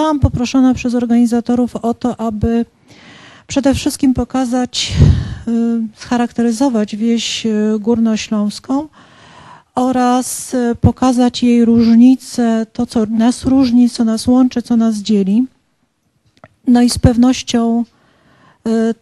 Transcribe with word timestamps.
Zostałam 0.00 0.20
poproszona 0.20 0.74
przez 0.74 0.94
organizatorów 0.94 1.76
o 1.76 1.94
to, 1.94 2.20
aby 2.20 2.64
przede 3.46 3.74
wszystkim 3.74 4.14
pokazać, 4.14 4.92
scharakteryzować 5.96 6.96
wieś 6.96 7.46
górnośląską 7.78 8.88
oraz 9.74 10.56
pokazać 10.80 11.42
jej 11.42 11.64
różnice, 11.64 12.66
to 12.72 12.86
co 12.86 13.06
nas 13.06 13.44
różni, 13.44 13.90
co 13.90 14.04
nas 14.04 14.26
łączy, 14.26 14.62
co 14.62 14.76
nas 14.76 14.96
dzieli. 14.96 15.46
No 16.66 16.82
i 16.82 16.90
z 16.90 16.98
pewnością 16.98 17.84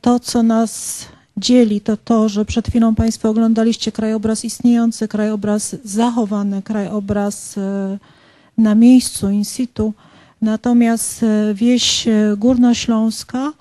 to, 0.00 0.20
co 0.20 0.42
nas 0.42 1.04
dzieli, 1.36 1.80
to 1.80 1.96
to, 1.96 2.28
że 2.28 2.44
przed 2.44 2.68
chwilą 2.68 2.94
Państwo 2.94 3.28
oglądaliście 3.28 3.92
krajobraz 3.92 4.44
istniejący, 4.44 5.08
krajobraz 5.08 5.76
zachowany, 5.84 6.62
krajobraz 6.62 7.54
na 8.56 8.74
miejscu, 8.74 9.30
in 9.30 9.44
situ. 9.44 9.92
Natomiast 10.42 11.24
wieś 11.54 12.08
górnośląska 12.36 13.52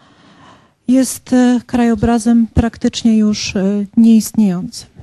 jest 0.88 1.36
krajobrazem 1.66 2.48
praktycznie 2.54 3.18
już 3.18 3.54
nieistniejącym. 3.98 4.97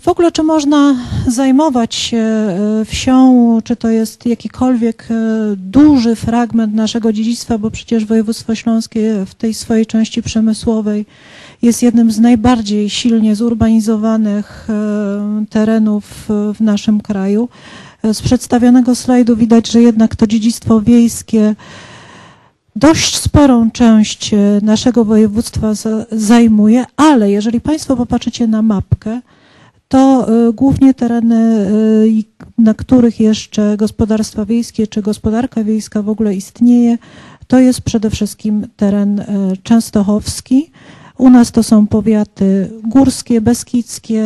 W 0.00 0.08
ogóle, 0.08 0.32
czy 0.32 0.42
można 0.42 0.96
zajmować 1.26 1.94
się 1.94 2.24
wsią, 2.84 3.58
czy 3.64 3.76
to 3.76 3.88
jest 3.88 4.26
jakikolwiek 4.26 5.08
duży 5.56 6.16
fragment 6.16 6.74
naszego 6.74 7.12
dziedzictwa, 7.12 7.58
bo 7.58 7.70
przecież 7.70 8.04
województwo 8.04 8.54
śląskie 8.54 9.24
w 9.26 9.34
tej 9.34 9.54
swojej 9.54 9.86
części 9.86 10.22
przemysłowej 10.22 11.06
jest 11.62 11.82
jednym 11.82 12.10
z 12.10 12.20
najbardziej 12.20 12.90
silnie 12.90 13.36
zurbanizowanych 13.36 14.68
terenów 15.50 16.04
w 16.28 16.60
naszym 16.60 17.00
kraju. 17.00 17.48
Z 18.12 18.22
przedstawionego 18.22 18.94
slajdu 18.94 19.36
widać, 19.36 19.70
że 19.70 19.82
jednak 19.82 20.16
to 20.16 20.26
dziedzictwo 20.26 20.80
wiejskie 20.80 21.54
dość 22.76 23.16
sporą 23.16 23.70
część 23.70 24.30
naszego 24.62 25.04
województwa 25.04 25.72
zajmuje, 26.12 26.84
ale 26.96 27.30
jeżeli 27.30 27.60
Państwo 27.60 27.96
popatrzycie 27.96 28.46
na 28.46 28.62
mapkę, 28.62 29.20
to 29.88 30.26
głównie 30.54 30.94
tereny, 30.94 31.66
na 32.58 32.74
których 32.74 33.20
jeszcze 33.20 33.76
gospodarstwa 33.76 34.44
wiejskie 34.44 34.86
czy 34.86 35.02
gospodarka 35.02 35.64
wiejska 35.64 36.02
w 36.02 36.08
ogóle 36.08 36.34
istnieje, 36.34 36.98
to 37.46 37.58
jest 37.58 37.80
przede 37.80 38.10
wszystkim 38.10 38.66
teren 38.76 39.24
częstochowski. 39.62 40.70
U 41.18 41.30
nas 41.30 41.52
to 41.52 41.62
są 41.62 41.86
powiaty 41.86 42.70
górskie, 42.84 43.40
beskidzkie, 43.40 44.24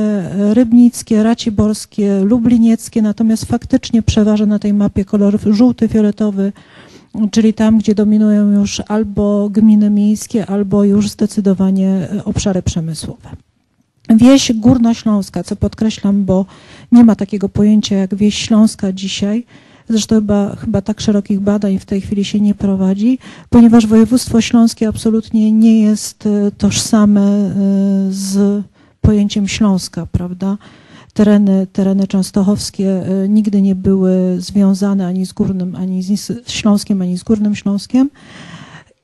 rybnickie, 0.52 1.22
raciborskie, 1.22 2.20
lublinieckie, 2.20 3.02
natomiast 3.02 3.44
faktycznie 3.44 4.02
przeważa 4.02 4.46
na 4.46 4.58
tej 4.58 4.74
mapie 4.74 5.04
kolor 5.04 5.38
żółty, 5.46 5.88
fioletowy, 5.88 6.52
czyli 7.30 7.54
tam, 7.54 7.78
gdzie 7.78 7.94
dominują 7.94 8.50
już 8.52 8.82
albo 8.88 9.48
gminy 9.48 9.90
miejskie, 9.90 10.46
albo 10.46 10.84
już 10.84 11.08
zdecydowanie 11.08 12.08
obszary 12.24 12.62
przemysłowe. 12.62 13.28
Wieś 14.08 14.52
Górnośląska, 14.52 15.44
co 15.44 15.56
podkreślam, 15.56 16.24
bo 16.24 16.46
nie 16.92 17.04
ma 17.04 17.14
takiego 17.14 17.48
pojęcia 17.48 17.96
jak 17.96 18.14
wieś 18.14 18.34
śląska 18.34 18.92
dzisiaj, 18.92 19.46
zresztą 19.88 20.14
chyba, 20.16 20.56
chyba 20.56 20.82
tak 20.82 21.00
szerokich 21.00 21.40
badań 21.40 21.78
w 21.78 21.84
tej 21.84 22.00
chwili 22.00 22.24
się 22.24 22.40
nie 22.40 22.54
prowadzi, 22.54 23.18
ponieważ 23.50 23.86
województwo 23.86 24.40
śląskie 24.40 24.88
absolutnie 24.88 25.52
nie 25.52 25.80
jest 25.80 26.28
tożsame 26.58 27.54
z 28.10 28.62
pojęciem 29.00 29.48
Śląska, 29.48 30.06
prawda? 30.12 30.58
Tereny, 31.14 31.66
tereny 31.72 32.06
częstochowskie 32.06 33.02
nigdy 33.28 33.62
nie 33.62 33.74
były 33.74 34.36
związane 34.38 35.06
ani 35.06 35.26
z 35.26 35.32
Górnym, 35.32 35.76
ani 35.76 36.02
z 36.02 36.48
Śląskiem, 36.50 37.02
ani 37.02 37.18
z 37.18 37.22
Górnym 37.22 37.54
Śląskiem 37.54 38.10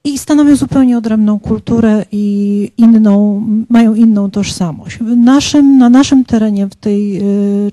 i 0.07 0.19
stanowią 0.19 0.57
zupełnie 0.57 0.99
odrębną 0.99 1.39
kulturę 1.39 2.05
i 2.13 2.73
inną, 2.77 3.43
mają 3.69 3.95
inną 3.95 4.31
tożsamość. 4.31 4.99
Naszym, 5.17 5.79
na 5.79 5.89
naszym 5.89 6.25
terenie, 6.25 6.67
w 6.67 6.75
tej 6.75 7.23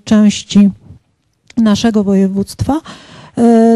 części 0.04 0.70
naszego 1.58 2.04
województwa, 2.04 2.82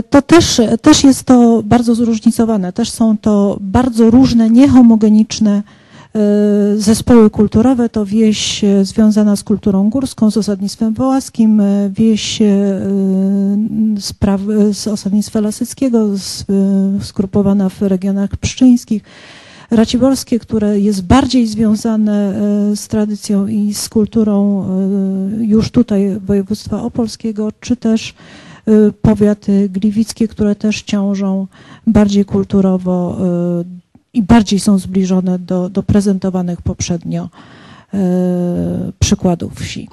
to 0.09 0.21
też, 0.21 0.61
też 0.81 1.03
jest 1.03 1.23
to 1.23 1.63
bardzo 1.63 1.95
zróżnicowane. 1.95 2.73
Też 2.73 2.89
są 2.89 3.17
to 3.17 3.57
bardzo 3.61 4.11
różne, 4.11 4.49
niehomogeniczne 4.49 5.63
zespoły 6.77 7.29
kulturowe. 7.29 7.89
To 7.89 8.05
wieś 8.05 8.65
związana 8.81 9.35
z 9.35 9.43
kulturą 9.43 9.89
górską, 9.89 10.31
z 10.31 10.37
osadnictwem 10.37 10.93
wołaskim, 10.93 11.61
wieś 11.89 12.39
z, 13.97 14.13
z 14.77 14.87
osadnictwa 14.87 15.41
lasyckiego, 15.41 16.07
skrupowana 17.01 17.69
w 17.69 17.81
regionach 17.81 18.37
pszczyńskich. 18.37 19.03
Raciborskie, 19.71 20.39
które 20.39 20.79
jest 20.79 21.03
bardziej 21.03 21.47
związane 21.47 22.33
z 22.75 22.87
tradycją 22.87 23.47
i 23.47 23.73
z 23.73 23.89
kulturą 23.89 24.65
już 25.39 25.71
tutaj 25.71 26.19
województwa 26.25 26.81
opolskiego, 26.83 27.49
czy 27.59 27.75
też 27.75 28.13
powiaty 29.01 29.69
gliwickie, 29.69 30.27
które 30.27 30.55
też 30.55 30.81
ciążą 30.81 31.47
bardziej 31.87 32.25
kulturowo 32.25 33.17
i 34.13 34.23
bardziej 34.23 34.59
są 34.59 34.77
zbliżone 34.77 35.39
do, 35.39 35.69
do 35.69 35.83
prezentowanych 35.83 36.61
poprzednio 36.61 37.29
przykładów 38.99 39.53
wsi. 39.55 39.89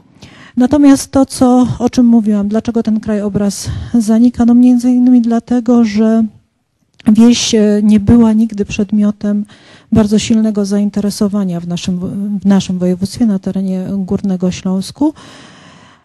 Natomiast 0.57 1.11
to, 1.11 1.27
co, 1.27 1.67
o 1.79 1.91
czym 1.91 2.07
mówiłam, 2.07 2.49
dlaczego 2.49 2.83
ten 2.83 3.01
krajobraz 3.01 3.71
zanika? 3.95 4.45
No 4.45 4.55
między 4.55 4.91
innymi 4.91 5.23
dlatego, 5.23 5.85
że 5.85 6.25
wieś 7.13 7.55
nie 7.83 8.01
była 8.01 8.33
nigdy 8.33 8.65
przedmiotem 8.65 9.45
bardzo 9.93 10.19
silnego 10.19 10.65
zainteresowania 10.65 11.61
w 11.61 11.69
naszym, 11.69 12.01
w 12.39 12.47
naszym 12.47 12.79
województwie, 12.79 13.27
na 13.27 13.39
terenie 13.39 13.87
Górnego 13.97 14.51
Śląsku. 14.51 15.15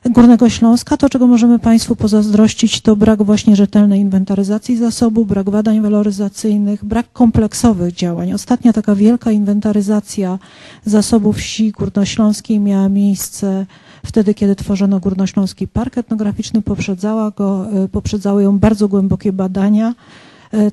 Górnego 0.09 0.50
Śląska. 0.50 0.97
To, 0.97 1.09
czego 1.09 1.28
możemy 1.28 1.59
Państwu 1.59 1.96
pozazdrościć, 1.96 2.81
to 2.81 2.96
brak 2.96 3.24
właśnie 3.24 3.56
rzetelnej 3.56 4.00
inwentaryzacji 4.00 4.78
zasobu, 4.78 5.25
brak 5.25 5.50
badań 5.50 5.81
waloryzacyjnych, 5.81 6.86
brak 6.86 7.12
kompleksowych 7.14 7.94
działań. 7.94 8.34
Ostatnia 8.34 8.74
taka 8.74 8.96
wielka 8.96 9.31
inwentaryzacja 9.31 10.40
zasobów 10.86 11.38
wsi 11.38 11.72
górnośląskiej 11.72 12.59
miała 12.59 12.90
miejsce 12.90 13.66
wtedy, 14.06 14.34
kiedy 14.34 14.56
tworzono 14.56 15.00
Górnośląski 15.00 15.68
Park 15.68 15.97
Etnograficzny. 15.97 16.62
Poprzedzało, 16.62 17.31
go, 17.31 17.68
poprzedzały 17.91 18.44
ją 18.44 18.59
bardzo 18.59 18.88
głębokie 18.88 19.34
badania 19.34 19.94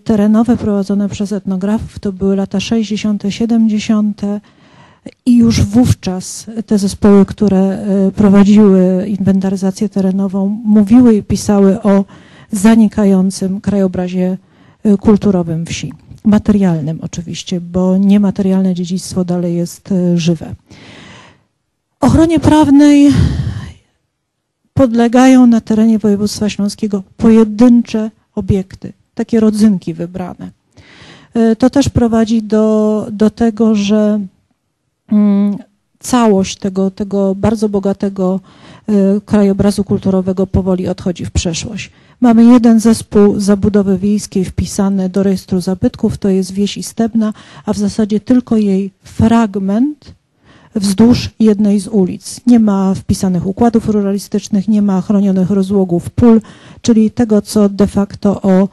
terenowe 0.04 0.56
prowadzone 0.56 1.08
przez 1.08 1.32
etnografów. 1.32 1.98
To 1.98 2.12
były 2.12 2.36
lata 2.36 2.60
60., 2.60 3.22
70. 3.28 4.22
I 5.26 5.36
już 5.36 5.62
wówczas 5.62 6.46
te 6.66 6.78
zespoły, 6.78 7.26
które 7.26 7.86
prowadziły 8.16 9.06
inwentaryzację 9.08 9.88
terenową, 9.88 10.46
mówiły 10.64 11.14
i 11.14 11.22
pisały 11.22 11.82
o 11.82 12.04
zanikającym 12.52 13.60
krajobrazie 13.60 14.38
kulturowym 15.00 15.66
wsi. 15.66 15.92
Materialnym 16.24 16.98
oczywiście, 17.02 17.60
bo 17.60 17.98
niematerialne 17.98 18.74
dziedzictwo 18.74 19.24
dalej 19.24 19.56
jest 19.56 19.94
żywe. 20.14 20.54
Ochronie 22.00 22.40
prawnej 22.40 23.10
podlegają 24.74 25.46
na 25.46 25.60
terenie 25.60 25.98
województwa 25.98 26.48
śląskiego 26.48 27.02
pojedyncze 27.16 28.10
obiekty, 28.34 28.92
takie 29.14 29.40
rodzynki 29.40 29.94
wybrane. 29.94 30.50
To 31.58 31.70
też 31.70 31.88
prowadzi 31.88 32.42
do, 32.42 33.06
do 33.12 33.30
tego, 33.30 33.74
że 33.74 34.20
całość 35.98 36.58
tego, 36.58 36.90
tego 36.90 37.34
bardzo 37.34 37.68
bogatego 37.68 38.40
krajobrazu 39.24 39.84
kulturowego 39.84 40.46
powoli 40.46 40.88
odchodzi 40.88 41.24
w 41.24 41.30
przeszłość. 41.30 41.90
Mamy 42.20 42.44
jeden 42.44 42.80
zespół 42.80 43.40
zabudowy 43.40 43.98
wiejskiej 43.98 44.44
wpisany 44.44 45.08
do 45.08 45.22
rejestru 45.22 45.60
zabytków, 45.60 46.18
to 46.18 46.28
jest 46.28 46.52
wieś 46.52 46.76
Istebna, 46.76 47.32
a 47.66 47.72
w 47.72 47.78
zasadzie 47.78 48.20
tylko 48.20 48.56
jej 48.56 48.90
fragment 49.02 50.14
wzdłuż 50.74 51.30
jednej 51.40 51.80
z 51.80 51.88
ulic. 51.88 52.40
Nie 52.46 52.60
ma 52.60 52.94
wpisanych 52.94 53.46
układów 53.46 53.88
ruralistycznych, 53.88 54.68
nie 54.68 54.82
ma 54.82 55.00
chronionych 55.00 55.50
rozłogów 55.50 56.10
pól, 56.10 56.40
czyli 56.82 57.10
tego, 57.10 57.42
co 57.42 57.68
de 57.68 57.86
facto 57.86 58.42
o 58.42 58.68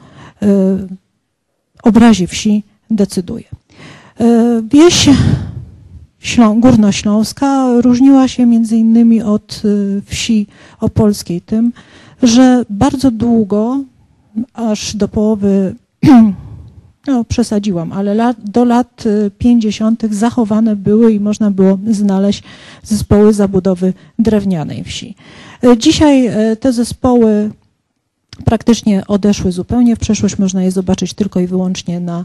obrazie 1.82 2.26
wsi 2.26 2.62
decyduje. 2.90 3.44
Wieś 4.72 5.10
Ślą, 6.24 6.60
Górnośląska 6.60 7.80
różniła 7.80 8.28
się 8.28 8.46
między 8.46 8.76
innymi 8.76 9.22
od 9.22 9.62
wsi 10.04 10.46
opolskiej 10.80 11.40
tym, 11.40 11.72
że 12.22 12.64
bardzo 12.70 13.10
długo, 13.10 13.80
aż 14.54 14.96
do 14.96 15.08
połowy 15.08 15.74
no 17.06 17.24
przesadziłam, 17.24 17.92
ale 17.92 18.14
lat, 18.14 18.36
do 18.44 18.64
lat 18.64 19.04
50. 19.38 20.02
zachowane 20.10 20.76
były 20.76 21.12
i 21.12 21.20
można 21.20 21.50
było 21.50 21.78
znaleźć 21.90 22.42
zespoły 22.82 23.32
zabudowy 23.32 23.92
drewnianej 24.18 24.84
wsi. 24.84 25.14
Dzisiaj 25.78 26.30
te 26.60 26.72
zespoły 26.72 27.50
praktycznie 28.44 29.06
odeszły 29.06 29.52
zupełnie 29.52 29.96
w 29.96 29.98
przeszłość. 29.98 30.38
Można 30.38 30.62
je 30.62 30.70
zobaczyć 30.70 31.14
tylko 31.14 31.40
i 31.40 31.46
wyłącznie 31.46 32.00
na, 32.00 32.24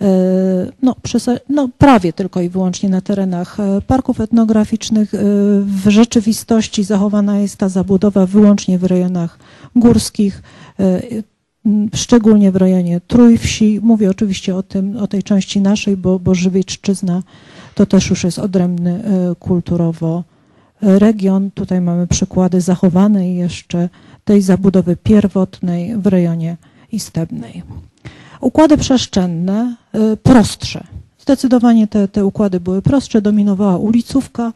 e, 0.00 0.06
no, 0.82 0.96
no, 1.48 1.68
prawie 1.78 2.12
tylko 2.12 2.40
i 2.40 2.48
wyłącznie 2.48 2.88
na 2.88 3.00
terenach 3.00 3.60
e, 3.60 3.80
parków 3.80 4.20
etnograficznych. 4.20 5.14
E, 5.14 5.18
w 5.60 5.84
rzeczywistości 5.88 6.84
zachowana 6.84 7.38
jest 7.38 7.56
ta 7.56 7.68
zabudowa 7.68 8.26
wyłącznie 8.26 8.78
w 8.78 8.84
rejonach 8.84 9.38
górskich, 9.76 10.42
szczególnie 11.94 12.52
w 12.52 12.56
rejonie 12.56 13.00
Trójwsi. 13.06 13.80
Mówię 13.82 14.10
oczywiście 14.10 14.56
o, 14.56 14.62
tym, 14.62 14.96
o 14.96 15.06
tej 15.06 15.22
części 15.22 15.60
naszej, 15.60 15.96
bo, 15.96 16.18
bo 16.18 16.32
to 17.74 17.86
też 17.86 18.10
już 18.10 18.24
jest 18.24 18.38
odrębny 18.38 19.02
kulturowo 19.38 20.24
region. 20.82 21.50
Tutaj 21.50 21.80
mamy 21.80 22.06
przykłady 22.06 22.60
zachowanej 22.60 23.36
jeszcze 23.36 23.88
tej 24.24 24.42
zabudowy 24.42 24.96
pierwotnej 24.96 25.96
w 25.96 26.06
rejonie 26.06 26.56
Istebnej. 26.92 27.62
Układy 28.40 28.76
przestrzenne 28.76 29.76
y, 29.94 30.16
prostsze. 30.16 30.84
Zdecydowanie 31.18 31.86
te, 31.86 32.08
te 32.08 32.26
układy 32.26 32.60
były 32.60 32.82
prostsze, 32.82 33.22
dominowała 33.22 33.78
ulicówka. 33.78 34.52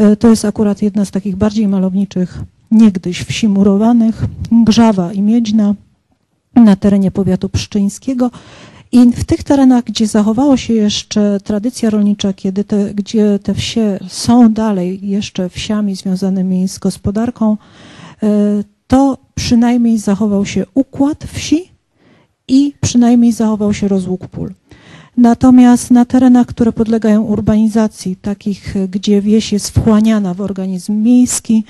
Y, 0.00 0.16
to 0.16 0.28
jest 0.28 0.44
akurat 0.44 0.82
jedna 0.82 1.04
z 1.04 1.10
takich 1.10 1.36
bardziej 1.36 1.68
malowniczych 1.68 2.38
niegdyś 2.70 3.20
wsi 3.24 3.48
murowanych, 3.48 4.24
Grzawa 4.52 5.12
i 5.12 5.22
Miedźna 5.22 5.74
na 6.54 6.76
terenie 6.76 7.10
powiatu 7.10 7.48
pszczyńskiego. 7.48 8.30
I 8.92 9.12
w 9.12 9.24
tych 9.24 9.42
terenach, 9.42 9.84
gdzie 9.84 10.06
zachowało 10.06 10.56
się 10.56 10.74
jeszcze 10.74 11.40
tradycja 11.44 11.90
rolnicza, 11.90 12.32
kiedy 12.32 12.64
te, 12.64 12.94
gdzie 12.94 13.38
te 13.38 13.54
wsie 13.54 13.98
są 14.08 14.52
dalej 14.52 15.08
jeszcze 15.08 15.48
wsiami 15.48 15.96
związanymi 15.96 16.68
z 16.68 16.78
gospodarką, 16.78 17.56
y, 18.22 18.64
to 18.86 19.18
przynajmniej 19.34 19.98
zachował 19.98 20.46
się 20.46 20.64
układ 20.74 21.24
wsi 21.24 21.70
i 22.48 22.72
przynajmniej 22.80 23.32
zachował 23.32 23.74
się 23.74 23.88
rozłóg 23.88 24.26
pól. 24.26 24.50
Natomiast 25.16 25.90
na 25.90 26.04
terenach, 26.04 26.46
które 26.46 26.72
podlegają 26.72 27.22
urbanizacji, 27.22 28.16
takich, 28.16 28.74
gdzie 28.90 29.22
wieś 29.22 29.52
jest 29.52 29.70
wchłaniana 29.70 30.34
w 30.34 30.40
organizm 30.40 31.02
miejski, 31.02 31.64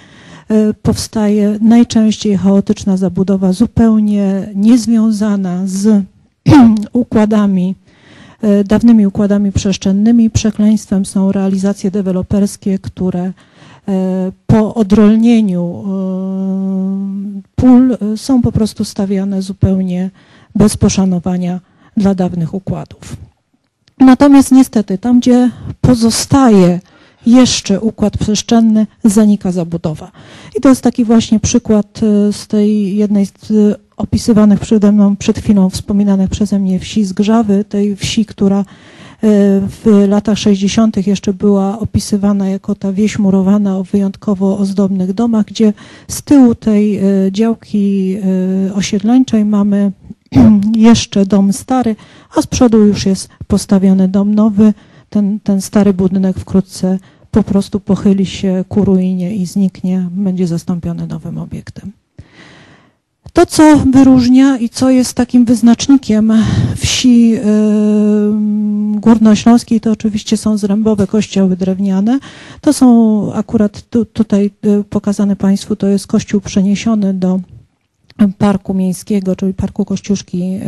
e, 0.48 0.74
powstaje 0.74 1.58
najczęściej 1.60 2.36
chaotyczna 2.36 2.96
zabudowa, 2.96 3.52
zupełnie 3.52 4.48
niezwiązana 4.54 5.62
z 5.64 6.04
układami, 6.92 7.74
e, 8.42 8.64
dawnymi 8.64 9.06
układami 9.06 9.52
przestrzennymi. 9.52 10.30
Przekleństwem 10.30 11.06
są 11.06 11.32
realizacje 11.32 11.90
deweloperskie, 11.90 12.78
które 12.78 13.32
po 14.46 14.74
odrolnieniu 14.74 15.84
e, 15.84 17.42
pól 17.54 17.92
e, 17.92 18.16
są 18.16 18.42
po 18.42 18.52
prostu 18.52 18.84
stawiane 18.84 19.42
zupełnie 19.42 20.10
bez 20.54 20.76
poszanowania 20.76 21.60
dla 21.96 22.14
dawnych 22.14 22.54
układów. 22.54 23.16
Natomiast 23.98 24.52
niestety 24.52 24.98
tam, 24.98 25.20
gdzie 25.20 25.50
pozostaje 25.80 26.80
jeszcze 27.26 27.80
układ 27.80 28.18
przestrzenny, 28.18 28.86
zanika 29.04 29.52
zabudowa. 29.52 30.12
I 30.56 30.60
to 30.60 30.68
jest 30.68 30.82
taki 30.82 31.04
właśnie 31.04 31.40
przykład 31.40 32.00
z 32.32 32.46
tej 32.46 32.96
jednej 32.96 33.26
z 33.26 33.80
opisywanych 33.96 34.60
przede 34.60 34.92
mną 34.92 35.16
przed 35.16 35.38
chwilą 35.38 35.70
wspominanych 35.70 36.30
przeze 36.30 36.58
mnie 36.58 36.78
wsi 36.78 37.04
z 37.04 37.12
Grzawy, 37.12 37.64
tej 37.64 37.96
wsi, 37.96 38.26
która 38.26 38.64
w 39.22 40.04
latach 40.08 40.38
60. 40.38 41.06
jeszcze 41.06 41.32
była 41.32 41.78
opisywana 41.78 42.48
jako 42.48 42.74
ta 42.74 42.92
wieś 42.92 43.18
murowana 43.18 43.78
o 43.78 43.84
wyjątkowo 43.84 44.58
ozdobnych 44.58 45.12
domach, 45.12 45.46
gdzie 45.46 45.72
z 46.08 46.22
tyłu 46.22 46.54
tej 46.54 46.96
e, 46.96 47.02
działki 47.32 48.16
e, 48.68 48.74
osiedleńczej 48.74 49.44
mamy 49.44 49.92
jeszcze 50.76 51.26
dom 51.26 51.52
stary, 51.52 51.96
a 52.36 52.42
z 52.42 52.46
przodu 52.46 52.78
już 52.78 53.06
jest 53.06 53.28
postawiony 53.46 54.08
dom 54.08 54.34
nowy. 54.34 54.74
Ten, 55.10 55.40
ten 55.40 55.60
stary 55.60 55.92
budynek 55.92 56.38
wkrótce 56.38 56.98
po 57.30 57.42
prostu 57.42 57.80
pochyli 57.80 58.26
się 58.26 58.64
ku 58.68 58.84
ruinie 58.84 59.36
i 59.36 59.46
zniknie, 59.46 60.08
będzie 60.10 60.46
zastąpiony 60.46 61.06
nowym 61.06 61.38
obiektem. 61.38 61.92
To, 63.36 63.46
co 63.46 63.76
wyróżnia 63.92 64.58
i 64.58 64.68
co 64.68 64.90
jest 64.90 65.14
takim 65.14 65.44
wyznacznikiem 65.44 66.32
wsi 66.76 67.28
yy, 67.28 67.40
górnośląskiej, 69.00 69.80
to 69.80 69.90
oczywiście 69.90 70.36
są 70.36 70.56
zrębowe 70.58 71.06
kościoły 71.06 71.56
drewniane. 71.56 72.18
To 72.60 72.72
są 72.72 73.32
akurat 73.32 73.82
tu, 73.82 74.04
tutaj 74.04 74.50
y, 74.66 74.84
pokazane 74.90 75.36
Państwu, 75.36 75.76
to 75.76 75.86
jest 75.86 76.06
kościół 76.06 76.40
przeniesiony 76.40 77.14
do 77.14 77.40
Parku 78.38 78.74
Miejskiego, 78.74 79.36
czyli 79.36 79.54
Parku 79.54 79.84
Kościuszki 79.84 80.42
y, 80.42 80.60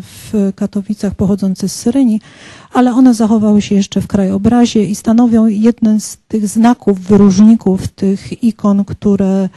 w 0.00 0.52
Katowicach 0.54 1.14
pochodzący 1.14 1.68
z 1.68 1.74
Syrenii, 1.74 2.20
ale 2.72 2.92
one 2.92 3.14
zachowały 3.14 3.62
się 3.62 3.74
jeszcze 3.74 4.00
w 4.00 4.06
krajobrazie 4.06 4.84
i 4.84 4.94
stanowią 4.94 5.46
jeden 5.46 6.00
z 6.00 6.18
tych 6.28 6.48
znaków, 6.48 7.00
wyróżników 7.00 7.88
tych 7.88 8.44
ikon, 8.44 8.84
które 8.84 9.48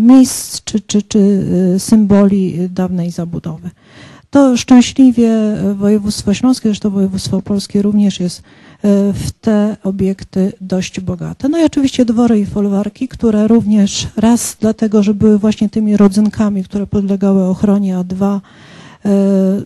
miejsc 0.00 0.64
czy, 0.64 0.80
czy, 0.80 1.02
czy 1.02 1.44
e, 1.74 1.78
symboli 1.78 2.68
dawnej 2.70 3.10
zabudowy. 3.10 3.70
To 4.30 4.56
szczęśliwie 4.56 5.30
województwo 5.74 6.34
śląskie, 6.34 6.68
zresztą 6.68 6.90
województwo 6.90 7.42
polskie 7.42 7.82
również 7.82 8.20
jest 8.20 8.38
e, 8.38 8.42
w 9.12 9.30
te 9.40 9.76
obiekty 9.84 10.52
dość 10.60 11.00
bogate. 11.00 11.48
No 11.48 11.58
i 11.58 11.64
oczywiście 11.64 12.04
dwory 12.04 12.40
i 12.40 12.46
folwarki, 12.46 13.08
które 13.08 13.48
również 13.48 14.08
raz 14.16 14.56
dlatego, 14.60 15.02
że 15.02 15.14
były 15.14 15.38
właśnie 15.38 15.68
tymi 15.68 15.96
rodzynkami, 15.96 16.64
które 16.64 16.86
podlegały 16.86 17.44
ochronie, 17.44 17.98
a 17.98 18.04
dwa 18.04 18.40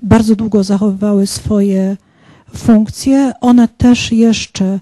bardzo 0.02 0.36
długo 0.36 0.64
zachowywały 0.64 1.26
swoje 1.26 1.96
funkcje, 2.56 3.32
one 3.40 3.68
też 3.68 4.12
jeszcze 4.12 4.80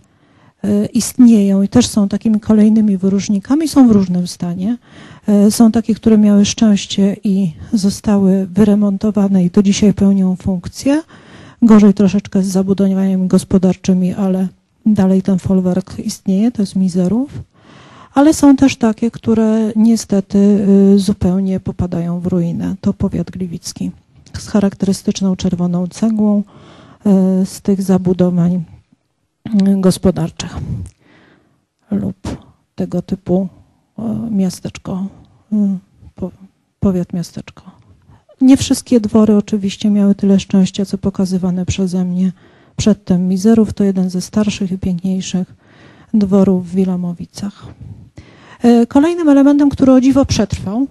istnieją 0.92 1.62
i 1.62 1.68
też 1.68 1.86
są 1.86 2.08
takimi 2.08 2.40
kolejnymi 2.40 2.96
wyróżnikami, 2.96 3.68
są 3.68 3.88
w 3.88 3.90
różnym 3.90 4.26
stanie. 4.26 4.76
E, 5.30 5.50
są 5.50 5.72
takie, 5.72 5.94
które 5.94 6.18
miały 6.18 6.44
szczęście 6.44 7.16
i 7.24 7.52
zostały 7.72 8.46
wyremontowane 8.46 9.44
i 9.44 9.50
to 9.50 9.62
dzisiaj 9.62 9.94
pełnią 9.94 10.36
funkcję. 10.36 11.02
Gorzej 11.62 11.94
troszeczkę 11.94 12.42
z 12.42 12.46
zabudowaniami 12.46 13.28
gospodarczymi, 13.28 14.14
ale 14.14 14.48
dalej 14.86 15.22
ten 15.22 15.38
folwark 15.38 15.98
istnieje, 15.98 16.52
to 16.52 16.62
jest 16.62 16.76
mizerów. 16.76 17.42
Ale 18.14 18.34
są 18.34 18.56
też 18.56 18.76
takie, 18.76 19.10
które 19.10 19.72
niestety 19.76 20.38
y, 20.94 20.98
zupełnie 20.98 21.60
popadają 21.60 22.20
w 22.20 22.26
ruinę. 22.26 22.74
To 22.80 22.92
powiat 22.92 23.30
gliwicki 23.30 23.90
z 24.38 24.48
charakterystyczną 24.48 25.36
czerwoną 25.36 25.86
cegłą 25.86 26.38
y, 26.42 27.46
z 27.46 27.60
tych 27.60 27.82
zabudowań 27.82 28.54
y, 28.54 29.80
gospodarczych 29.80 30.56
lub 31.90 32.16
tego 32.74 33.02
typu 33.02 33.48
miasteczko, 34.30 35.06
powiat 36.80 37.12
miasteczko. 37.12 37.62
Nie 38.40 38.56
wszystkie 38.56 39.00
dwory 39.00 39.36
oczywiście 39.36 39.90
miały 39.90 40.14
tyle 40.14 40.40
szczęścia, 40.40 40.84
co 40.84 40.98
pokazywane 40.98 41.66
przeze 41.66 42.04
mnie 42.04 42.32
przedtem. 42.76 43.28
Mizerów 43.28 43.72
to 43.72 43.84
jeden 43.84 44.10
ze 44.10 44.20
starszych 44.20 44.72
i 44.72 44.78
piękniejszych 44.78 45.54
dworów 46.14 46.68
w 46.68 46.74
Wilamowicach. 46.74 47.66
E, 48.62 48.86
kolejnym 48.86 49.28
elementem, 49.28 49.68
który 49.70 49.92
o 49.92 50.00
dziwo 50.00 50.24
przetrwał, 50.24 50.86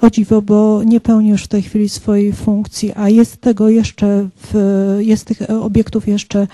o 0.00 0.10
dziwo, 0.10 0.42
bo 0.42 0.82
nie 0.82 1.00
pełni 1.00 1.28
już 1.28 1.44
w 1.44 1.48
tej 1.48 1.62
chwili 1.62 1.88
swojej 1.88 2.32
funkcji, 2.32 2.92
a 2.96 3.08
jest 3.08 3.40
tego 3.40 3.68
jeszcze, 3.68 4.28
w, 4.36 4.96
jest 4.98 5.24
tych 5.24 5.50
obiektów 5.50 6.08
jeszcze 6.08 6.46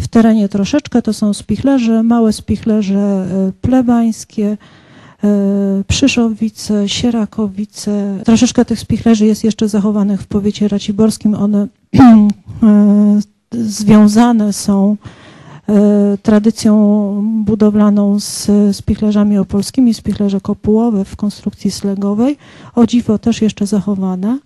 w 0.00 0.08
terenie 0.08 0.48
troszeczkę, 0.48 1.02
to 1.02 1.12
są 1.12 1.34
spichlerze, 1.34 2.02
małe 2.02 2.32
spichlerze 2.32 2.98
e, 2.98 3.52
plebańskie, 3.60 4.56
Przyszowice, 5.88 6.88
Sierakowice. 6.88 8.18
Troszeczkę 8.24 8.64
tych 8.64 8.80
spichlerzy 8.80 9.26
jest 9.26 9.44
jeszcze 9.44 9.68
zachowanych 9.68 10.22
w 10.22 10.26
powiecie 10.26 10.68
raciborskim. 10.68 11.34
One 11.34 11.66
e, 11.98 13.20
związane 13.52 14.52
są 14.52 14.96
e, 15.68 16.18
tradycją 16.22 16.74
budowlaną 17.44 18.20
z 18.20 18.48
spichlerzami 18.76 19.38
opolskimi, 19.38 19.94
spichlerze 19.94 20.40
kopułowe 20.40 21.04
w 21.04 21.16
konstrukcji 21.16 21.70
slegowej. 21.70 22.36
O 22.74 22.86
dziwo 22.86 23.18
też 23.18 23.42
jeszcze 23.42 23.66
zachowane. 23.66 24.38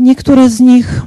Niektóre 0.00 0.50
z 0.50 0.60
nich, 0.60 1.02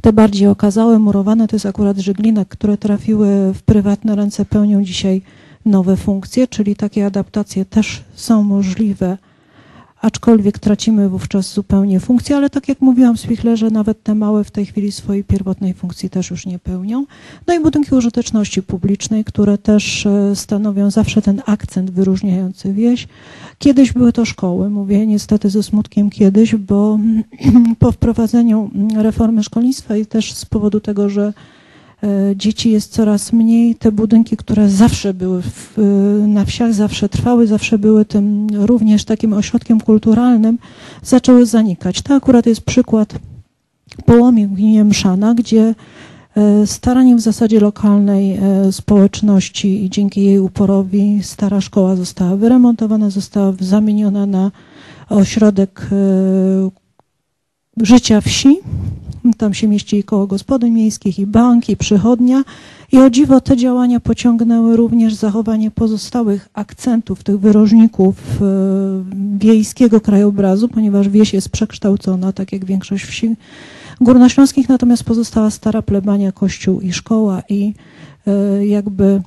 te 0.00 0.12
bardziej 0.12 0.48
okazałe, 0.48 0.98
murowane, 0.98 1.48
to 1.48 1.56
jest 1.56 1.66
akurat 1.66 1.98
żeglinek, 1.98 2.48
które 2.48 2.76
trafiły 2.76 3.52
w 3.54 3.62
prywatne 3.62 4.16
ręce, 4.16 4.44
pełnią 4.44 4.84
dzisiaj 4.84 5.22
nowe 5.64 5.96
funkcje, 5.96 6.48
czyli 6.48 6.76
takie 6.76 7.06
adaptacje 7.06 7.64
też 7.64 8.02
są 8.14 8.42
możliwe, 8.42 9.18
aczkolwiek 10.02 10.58
tracimy 10.58 11.08
wówczas 11.08 11.52
zupełnie 11.52 12.00
funkcję, 12.00 12.36
ale 12.36 12.50
tak 12.50 12.68
jak 12.68 12.80
mówiłam, 12.80 13.16
spichlerze 13.16 13.70
nawet 13.70 14.02
te 14.02 14.14
małe 14.14 14.44
w 14.44 14.50
tej 14.50 14.66
chwili 14.66 14.92
swojej 14.92 15.24
pierwotnej 15.24 15.74
funkcji 15.74 16.10
też 16.10 16.30
już 16.30 16.46
nie 16.46 16.58
pełnią. 16.58 17.06
No 17.46 17.54
i 17.54 17.60
budynki 17.60 17.94
użyteczności 17.94 18.62
publicznej, 18.62 19.24
które 19.24 19.58
też 19.58 20.06
e, 20.06 20.36
stanowią 20.36 20.90
zawsze 20.90 21.22
ten 21.22 21.42
akcent 21.46 21.90
wyróżniający 21.90 22.72
wieś. 22.72 23.08
Kiedyś 23.58 23.92
były 23.92 24.12
to 24.12 24.24
szkoły, 24.24 24.70
mówię 24.70 25.06
niestety 25.06 25.50
ze 25.50 25.62
smutkiem 25.62 26.10
kiedyś, 26.10 26.54
bo 26.54 26.98
po 27.78 27.92
wprowadzeniu 27.92 28.70
reformy 28.96 29.42
szkolnictwa 29.42 29.96
i 29.96 30.06
też 30.06 30.32
z 30.32 30.44
powodu 30.44 30.80
tego, 30.80 31.08
że 31.08 31.32
dzieci 32.36 32.70
jest 32.70 32.92
coraz 32.92 33.32
mniej. 33.32 33.74
Te 33.74 33.92
budynki, 33.92 34.36
które 34.36 34.68
zawsze 34.68 35.14
były 35.14 35.42
w, 35.42 35.78
na 36.26 36.44
wsiach, 36.44 36.74
zawsze 36.74 37.08
trwały, 37.08 37.46
zawsze 37.46 37.78
były 37.78 38.04
tym 38.04 38.46
również 38.52 39.04
takim 39.04 39.32
ośrodkiem 39.32 39.80
kulturalnym, 39.80 40.58
zaczęły 41.02 41.46
zanikać. 41.46 42.02
To 42.02 42.14
akurat 42.14 42.46
jest 42.46 42.60
przykład 42.60 43.14
połomie 44.04 44.48
w 44.48 44.52
gminie 44.52 44.84
Mszana, 44.84 45.34
gdzie 45.34 45.74
e, 46.36 46.66
staraniem 46.66 47.18
w 47.18 47.20
zasadzie 47.20 47.60
lokalnej 47.60 48.36
e, 48.36 48.72
społeczności 48.72 49.84
i 49.84 49.90
dzięki 49.90 50.24
jej 50.24 50.38
uporowi 50.38 51.20
stara 51.22 51.60
szkoła 51.60 51.96
została 51.96 52.36
wyremontowana, 52.36 53.10
została 53.10 53.52
zamieniona 53.60 54.26
na 54.26 54.50
ośrodek 55.08 55.88
życia 57.80 58.20
wsi, 58.20 58.58
tam 59.38 59.54
się 59.54 59.68
mieści 59.68 59.96
i 59.96 60.04
koło 60.04 60.26
gospodyń 60.26 60.72
miejskich, 60.72 61.18
i 61.18 61.26
bank, 61.26 61.68
i 61.68 61.76
przychodnia. 61.76 62.44
I 62.92 62.98
o 62.98 63.10
dziwo 63.10 63.40
te 63.40 63.56
działania 63.56 64.00
pociągnęły 64.00 64.76
również 64.76 65.14
zachowanie 65.14 65.70
pozostałych 65.70 66.48
akcentów, 66.54 67.22
tych 67.22 67.40
wyrożników 67.40 68.42
e, 68.42 68.44
wiejskiego 69.38 70.00
krajobrazu, 70.00 70.68
ponieważ 70.68 71.08
wieś 71.08 71.32
jest 71.32 71.48
przekształcona, 71.48 72.32
tak 72.32 72.52
jak 72.52 72.64
większość 72.64 73.04
wsi 73.04 73.36
górnośląskich, 74.00 74.68
natomiast 74.68 75.04
pozostała 75.04 75.50
stara 75.50 75.82
plebania, 75.82 76.32
kościół 76.32 76.80
i 76.80 76.92
szkoła 76.92 77.42
i 77.48 77.74
e, 78.26 78.66
jakby 78.66 79.22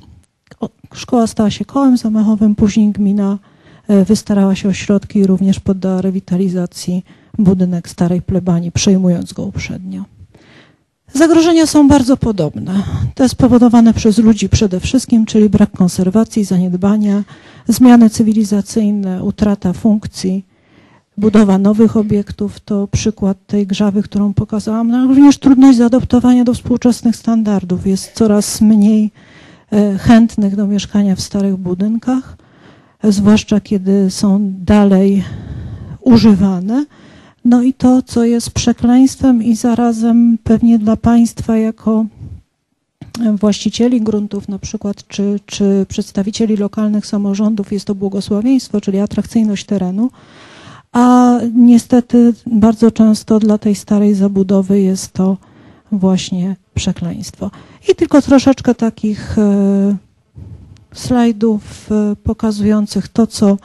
szkoła 0.94 1.28
stała 1.28 1.52
się 1.52 1.66
kołem 1.66 1.98
zamachowym, 1.98 2.56
później 2.56 2.92
gmina 2.92 3.38
e, 3.88 4.06
wystarała 4.06 4.56
się 4.56 4.70
o 4.70 4.74
środki 4.74 5.20
i 5.20 5.28
również 5.28 5.60
poddała 5.60 6.02
rewitalizacji 6.02 7.04
budynek 7.38 7.89
starej 7.89 8.22
plebanii, 8.22 8.72
przejmując 8.72 9.34
go 9.34 9.44
uprzednio. 9.44 10.06
Zagrożenia 11.13 11.65
są 11.65 11.88
bardzo 11.88 12.18
podobne. 12.18 12.84
Te 13.15 13.30
spowodowane 13.30 13.94
przez 13.94 14.18
ludzi 14.18 14.50
przede 14.50 14.80
wszystkim, 14.80 15.25
czyli 15.25 15.50
brak 15.50 15.72
konserwacji, 15.72 16.44
zaniedbania, 16.44 17.24
zmiany 17.68 18.10
cywilizacyjne, 18.10 19.24
utrata 19.24 19.74
funkcji, 19.74 20.46
budowa 21.18 21.58
nowych 21.58 21.98
obiektów. 21.98 22.60
To 22.60 22.88
przykład 22.88 23.38
tej 23.48 23.68
grzawy, 23.68 24.04
którą 24.04 24.34
pokazałam. 24.34 24.88
No, 24.88 25.08
również 25.08 25.38
trudność 25.38 25.77
zaadoptowania 25.77 26.44
do 26.44 26.54
współczesnych 26.54 27.15
standardów. 27.15 27.88
Jest 27.88 28.12
coraz 28.12 28.62
mniej 28.62 29.12
e, 29.72 29.98
chętnych 29.98 30.56
do 30.56 30.68
mieszkania 30.68 31.15
w 31.15 31.22
starych 31.22 31.58
budynkach, 31.58 32.38
zwłaszcza 33.04 33.62
kiedy 33.62 34.12
są 34.12 34.39
dalej 34.60 35.24
używane. 36.01 36.86
No 37.46 37.62
i 37.62 37.74
to, 37.74 38.02
co 38.02 38.24
jest 38.24 38.52
przekleństwem 38.52 39.44
i 39.44 39.56
zarazem 39.56 40.38
pewnie 40.44 40.80
dla 40.80 40.96
państwa 40.96 41.58
jako 41.58 42.06
właścicieli 43.40 44.02
gruntów 44.02 44.50
na 44.50 44.60
przykład, 44.60 45.08
czy, 45.08 45.40
czy 45.46 45.86
przedstawicieli 45.90 46.58
lokalnych 46.58 47.06
samorządów 47.06 47.72
jest 47.72 47.86
to 47.86 47.96
błogosławieństwo, 47.96 48.82
czyli 48.82 49.00
atrakcyjność 49.00 49.66
terenu, 49.66 50.10
a 50.92 51.38
niestety 51.54 52.34
bardzo 52.46 52.92
często 52.92 53.40
dla 53.40 53.58
tej 53.58 53.75
starej 53.75 54.14
zabudowy 54.14 54.82
jest 54.82 55.12
to 55.12 55.38
właśnie 55.92 56.56
przekleństwo. 56.74 57.52
I 57.92 57.96
tylko 57.96 58.22
troszeczkę 58.22 58.75
takich 58.75 59.40
e, 59.40 59.96
slajdów 60.94 61.92
e, 61.92 62.16
pokazujących 62.16 63.08
to, 63.08 63.28
co 63.28 63.58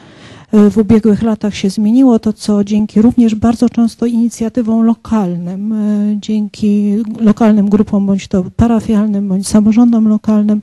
w 0.53 0.79
ubiegłych 0.79 1.23
latach 1.23 1.55
się 1.55 1.71
zmieniło, 1.71 2.19
to 2.19 2.33
co 2.33 2.65
dzięki 2.65 3.03
również 3.03 3.35
bardzo 3.35 3.69
często 3.69 4.07
inicjatywom 4.07 4.83
lokalnym, 4.83 5.73
e, 5.73 6.17
dzięki 6.21 6.97
lokalnym 7.21 7.69
grupom, 7.69 8.07
bądź 8.07 8.29
to 8.29 8.45
parafialnym, 8.57 9.29
bądź 9.29 9.49
samorządom 9.49 10.09
lokalnym 10.09 10.63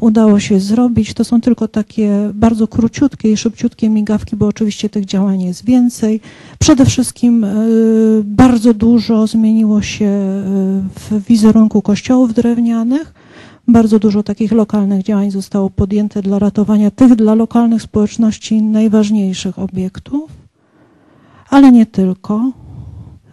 udało 0.00 0.40
się 0.40 0.60
zrobić. 0.60 1.14
To 1.14 1.24
są 1.24 1.40
tylko 1.40 1.68
takie 1.68 2.30
bardzo 2.34 2.68
króciutkie 2.68 3.32
i 3.32 3.36
szybciutkie 3.36 3.88
migawki, 3.88 4.36
bo 4.36 4.46
oczywiście 4.46 4.88
tych 4.88 5.04
działań 5.04 5.42
jest 5.42 5.64
więcej. 5.64 6.20
Przede 6.58 6.84
wszystkim 6.84 7.44
e, 7.44 7.56
bardzo 8.24 8.74
dużo 8.74 9.26
zmieniło 9.26 9.82
się 9.82 10.06
e, 10.06 10.42
w 10.94 11.26
wizerunku 11.28 11.82
kościołów 11.82 12.34
drewnianych. 12.34 13.19
Bardzo 13.70 13.98
dużo 13.98 14.22
takich 14.22 14.52
lokalnych 14.52 15.02
działań 15.02 15.30
zostało 15.30 15.70
podjęte 15.70 16.22
dla 16.22 16.38
ratowania 16.38 16.90
tych 16.90 17.14
dla 17.14 17.34
lokalnych 17.34 17.82
społeczności 17.82 18.62
najważniejszych 18.62 19.58
obiektów, 19.58 20.30
ale 21.50 21.72
nie 21.72 21.86
tylko. 21.86 22.52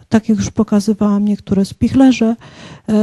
Tak 0.08 0.28
jak 0.28 0.38
już 0.38 0.50
pokazywałam, 0.50 1.24
niektóre 1.24 1.64
spichlerze, 1.64 2.36
e, 2.88 2.94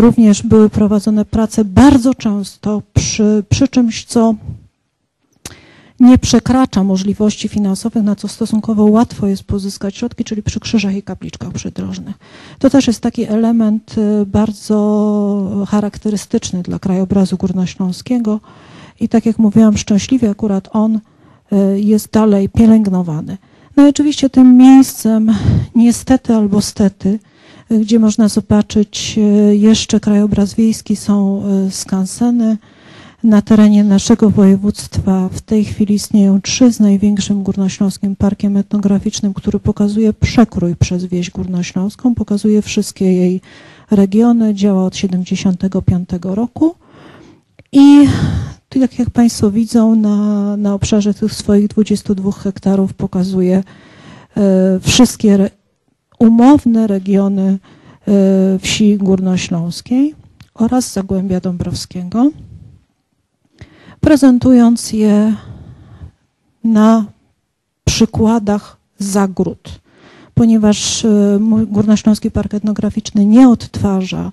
również 0.00 0.42
były 0.42 0.70
prowadzone 0.70 1.24
prace 1.24 1.64
bardzo 1.64 2.14
często 2.14 2.82
przy, 2.94 3.44
przy 3.48 3.68
czymś, 3.68 4.04
co 4.04 4.34
nie 6.00 6.18
przekracza 6.18 6.84
możliwości 6.84 7.48
finansowych, 7.48 8.02
na 8.02 8.16
co 8.16 8.28
stosunkowo 8.28 8.84
łatwo 8.84 9.26
jest 9.26 9.44
pozyskać 9.44 9.96
środki, 9.96 10.24
czyli 10.24 10.42
przy 10.42 10.60
krzyżach 10.60 10.94
i 10.94 11.02
kapliczkach 11.02 11.52
przydrożnych. 11.52 12.18
To 12.58 12.70
też 12.70 12.86
jest 12.86 13.00
taki 13.00 13.24
element 13.24 13.94
y, 13.98 14.26
bardzo 14.26 15.66
charakterystyczny 15.68 16.62
dla 16.62 16.78
krajobrazu 16.78 17.36
górnośląskiego 17.36 18.40
i 19.00 19.08
tak 19.08 19.26
jak 19.26 19.38
mówiłam, 19.38 19.76
szczęśliwie 19.76 20.30
akurat 20.30 20.68
on 20.72 20.96
y, 20.96 21.80
jest 21.80 22.12
dalej 22.12 22.48
pielęgnowany. 22.48 23.36
No 23.76 23.86
i 23.86 23.88
oczywiście 23.88 24.30
tym 24.30 24.56
miejscem, 24.56 25.34
niestety 25.74 26.34
albo 26.34 26.60
stety, 26.60 27.18
y, 27.72 27.78
gdzie 27.78 27.98
można 27.98 28.28
zobaczyć 28.28 29.18
jeszcze 29.50 30.00
krajobraz 30.00 30.54
wiejski, 30.54 30.96
są 30.96 31.42
skanseny, 31.70 32.56
na 33.22 33.42
terenie 33.42 33.84
naszego 33.84 34.30
województwa 34.30 35.28
w 35.32 35.40
tej 35.40 35.64
chwili 35.64 35.94
istnieją 35.94 36.40
trzy 36.40 36.72
z 36.72 36.80
największym 36.80 37.42
górnośląskim 37.42 38.16
parkiem 38.16 38.56
etnograficznym, 38.56 39.34
który 39.34 39.60
pokazuje 39.60 40.12
przekrój 40.12 40.76
przez 40.76 41.04
wieś 41.04 41.30
górnośląską, 41.30 42.14
pokazuje 42.14 42.62
wszystkie 42.62 43.12
jej 43.12 43.40
regiony, 43.90 44.54
działa 44.54 44.84
od 44.84 44.92
1975 44.92 46.08
roku. 46.22 46.74
I 47.72 48.06
jak, 48.74 48.98
jak 48.98 49.10
Państwo 49.10 49.50
widzą, 49.50 49.96
na, 49.96 50.56
na 50.56 50.74
obszarze 50.74 51.14
tych 51.14 51.34
swoich 51.34 51.68
22 51.68 52.32
hektarów 52.32 52.94
pokazuje 52.94 53.62
e, 54.36 54.80
wszystkie 54.80 55.34
re, 55.34 55.50
umowne 56.18 56.86
regiony 56.86 57.58
e, 58.08 58.58
wsi 58.58 58.96
górnośląskiej 58.96 60.14
oraz 60.54 60.92
Zagłębia 60.92 61.40
Dąbrowskiego 61.40 62.30
prezentując 64.00 64.92
je 64.92 65.34
na 66.64 67.04
przykładach 67.84 68.76
zagród, 68.98 69.80
ponieważ 70.34 71.04
e, 71.04 71.38
Górnośląski 71.66 72.30
Park 72.30 72.54
Etnograficzny 72.54 73.26
nie 73.26 73.48
odtwarza 73.48 74.32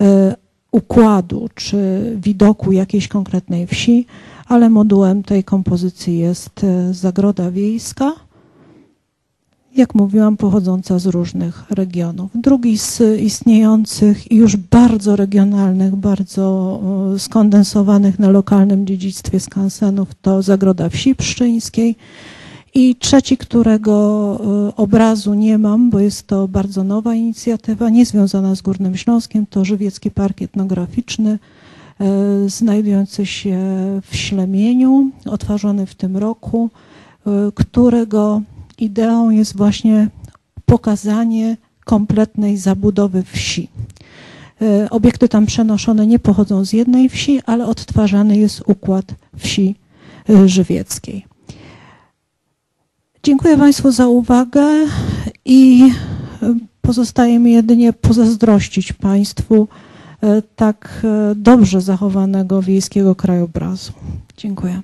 e, 0.00 0.34
układu 0.72 1.48
czy 1.54 2.02
widoku 2.16 2.72
jakiejś 2.72 3.08
konkretnej 3.08 3.66
wsi, 3.66 4.06
ale 4.46 4.70
modułem 4.70 5.22
tej 5.22 5.44
kompozycji 5.44 6.18
jest 6.18 6.64
e, 6.64 6.94
zagroda 6.94 7.50
wiejska, 7.50 8.12
jak 9.76 9.94
mówiłam, 9.94 10.36
pochodząca 10.36 10.98
z 10.98 11.06
różnych 11.06 11.70
regionów. 11.70 12.30
Drugi 12.34 12.78
z 12.78 13.20
istniejących 13.20 14.32
i 14.32 14.36
już 14.36 14.56
bardzo 14.56 15.16
regionalnych, 15.16 15.96
bardzo 15.96 16.80
skondensowanych 17.18 18.18
na 18.18 18.30
lokalnym 18.30 18.86
dziedzictwie 18.86 19.40
skansenów 19.40 20.08
to 20.22 20.42
Zagroda 20.42 20.88
Wsi 20.88 21.14
Pszczyńskiej. 21.14 21.96
I 22.74 22.96
trzeci, 22.96 23.36
którego 23.36 23.94
e, 24.68 24.76
obrazu 24.76 25.34
nie 25.34 25.58
mam, 25.58 25.90
bo 25.90 25.98
jest 25.98 26.26
to 26.26 26.48
bardzo 26.48 26.84
nowa 26.84 27.14
inicjatywa, 27.14 27.90
niezwiązana 27.90 28.54
z 28.54 28.62
Górnym 28.62 28.96
Śląskiem, 28.96 29.46
to 29.46 29.64
Żywiecki 29.64 30.10
Park 30.10 30.42
Etnograficzny, 30.42 31.38
e, 32.00 32.08
znajdujący 32.48 33.26
się 33.26 33.58
w 34.02 34.16
Ślemieniu, 34.16 35.10
otworzony 35.26 35.86
w 35.86 35.94
tym 35.94 36.16
roku, 36.16 36.70
e, 37.26 37.30
którego 37.54 38.42
ideą 38.78 39.30
jest 39.30 39.56
właśnie 39.56 40.08
pokazanie 40.66 41.56
kompletnej 41.84 42.56
zabudowy 42.56 43.22
wsi. 43.22 43.68
E, 44.62 44.90
obiekty 44.90 45.28
tam 45.28 45.46
przenoszone 45.46 46.06
nie 46.06 46.18
pochodzą 46.18 46.64
z 46.64 46.72
jednej 46.72 47.08
wsi, 47.08 47.40
ale 47.46 47.66
odtwarzany 47.66 48.36
jest 48.36 48.62
układ 48.66 49.14
wsi 49.38 49.74
e, 50.30 50.48
żywieckiej. 50.48 51.26
Dziękuję 53.22 53.56
Państwu 53.56 53.92
za 53.92 54.08
uwagę 54.08 54.62
i 55.44 55.90
e, 56.42 56.54
pozostaje 56.82 57.38
mi 57.38 57.52
jedynie 57.52 57.92
pozazdrościć 57.92 58.92
Państwu 58.92 59.68
tak 60.56 61.06
dobrze 61.36 61.80
zachowanego 61.80 62.62
wiejskiego 62.62 63.14
krajobrazu. 63.14 63.92
Dziękuję. 64.36 64.82